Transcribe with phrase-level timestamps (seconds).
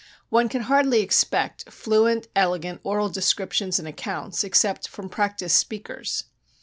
[0.29, 6.23] One can hardly expect fluent, elegant oral descriptions and accounts except from practiced speakers.